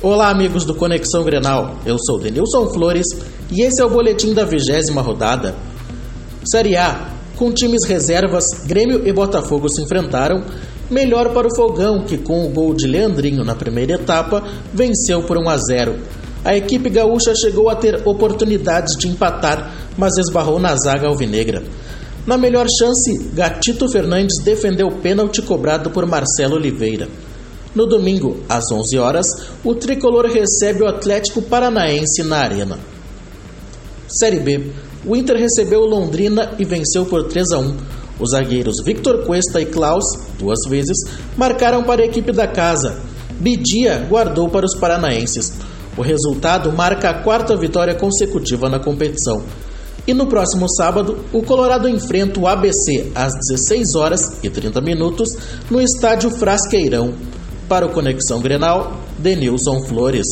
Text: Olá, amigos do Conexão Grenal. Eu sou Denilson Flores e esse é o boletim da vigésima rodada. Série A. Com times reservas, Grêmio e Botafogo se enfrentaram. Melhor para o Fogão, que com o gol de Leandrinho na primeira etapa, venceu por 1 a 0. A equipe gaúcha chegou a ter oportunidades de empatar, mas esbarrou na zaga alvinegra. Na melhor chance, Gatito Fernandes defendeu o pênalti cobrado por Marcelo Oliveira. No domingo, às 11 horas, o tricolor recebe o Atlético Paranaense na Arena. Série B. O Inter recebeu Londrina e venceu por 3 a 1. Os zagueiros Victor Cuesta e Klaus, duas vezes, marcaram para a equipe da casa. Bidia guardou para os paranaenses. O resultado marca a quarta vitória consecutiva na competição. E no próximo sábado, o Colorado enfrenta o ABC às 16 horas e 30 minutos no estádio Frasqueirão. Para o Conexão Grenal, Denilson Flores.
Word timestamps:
Olá, 0.00 0.30
amigos 0.30 0.64
do 0.64 0.76
Conexão 0.76 1.24
Grenal. 1.24 1.74
Eu 1.84 1.96
sou 1.98 2.20
Denilson 2.20 2.66
Flores 2.66 3.04
e 3.50 3.66
esse 3.66 3.80
é 3.80 3.84
o 3.84 3.90
boletim 3.90 4.32
da 4.32 4.44
vigésima 4.44 5.02
rodada. 5.02 5.56
Série 6.44 6.76
A. 6.76 7.08
Com 7.34 7.52
times 7.52 7.84
reservas, 7.84 8.44
Grêmio 8.64 9.08
e 9.08 9.12
Botafogo 9.12 9.68
se 9.68 9.82
enfrentaram. 9.82 10.44
Melhor 10.88 11.34
para 11.34 11.48
o 11.48 11.56
Fogão, 11.56 12.04
que 12.04 12.16
com 12.16 12.46
o 12.46 12.48
gol 12.48 12.74
de 12.74 12.86
Leandrinho 12.86 13.42
na 13.42 13.56
primeira 13.56 13.94
etapa, 13.94 14.44
venceu 14.72 15.24
por 15.24 15.36
1 15.36 15.48
a 15.48 15.56
0. 15.56 15.96
A 16.44 16.56
equipe 16.56 16.88
gaúcha 16.88 17.34
chegou 17.34 17.68
a 17.68 17.74
ter 17.74 18.06
oportunidades 18.06 18.96
de 18.96 19.08
empatar, 19.08 19.74
mas 19.96 20.16
esbarrou 20.16 20.60
na 20.60 20.76
zaga 20.76 21.08
alvinegra. 21.08 21.64
Na 22.24 22.38
melhor 22.38 22.68
chance, 22.68 23.18
Gatito 23.34 23.90
Fernandes 23.90 24.44
defendeu 24.44 24.86
o 24.86 25.00
pênalti 25.00 25.42
cobrado 25.42 25.90
por 25.90 26.06
Marcelo 26.06 26.54
Oliveira. 26.54 27.08
No 27.78 27.86
domingo, 27.86 28.38
às 28.48 28.72
11 28.72 28.98
horas, 28.98 29.28
o 29.62 29.72
tricolor 29.72 30.26
recebe 30.26 30.82
o 30.82 30.88
Atlético 30.88 31.40
Paranaense 31.40 32.24
na 32.24 32.38
Arena. 32.38 32.76
Série 34.08 34.40
B. 34.40 34.72
O 35.06 35.14
Inter 35.14 35.36
recebeu 35.36 35.82
Londrina 35.82 36.56
e 36.58 36.64
venceu 36.64 37.06
por 37.06 37.28
3 37.28 37.52
a 37.52 37.58
1. 37.60 37.76
Os 38.18 38.30
zagueiros 38.32 38.80
Victor 38.84 39.24
Cuesta 39.24 39.60
e 39.60 39.66
Klaus, 39.66 40.06
duas 40.40 40.58
vezes, 40.68 40.96
marcaram 41.36 41.84
para 41.84 42.02
a 42.02 42.04
equipe 42.04 42.32
da 42.32 42.48
casa. 42.48 43.00
Bidia 43.38 44.04
guardou 44.10 44.48
para 44.48 44.66
os 44.66 44.74
paranaenses. 44.74 45.52
O 45.96 46.02
resultado 46.02 46.72
marca 46.72 47.10
a 47.10 47.22
quarta 47.22 47.56
vitória 47.56 47.94
consecutiva 47.94 48.68
na 48.68 48.80
competição. 48.80 49.44
E 50.04 50.12
no 50.12 50.26
próximo 50.26 50.68
sábado, 50.68 51.24
o 51.32 51.44
Colorado 51.44 51.88
enfrenta 51.88 52.40
o 52.40 52.48
ABC 52.48 53.12
às 53.14 53.34
16 53.34 53.94
horas 53.94 54.42
e 54.42 54.50
30 54.50 54.80
minutos 54.80 55.36
no 55.70 55.80
estádio 55.80 56.28
Frasqueirão. 56.28 57.37
Para 57.68 57.84
o 57.84 57.90
Conexão 57.90 58.40
Grenal, 58.40 58.96
Denilson 59.18 59.82
Flores. 59.82 60.26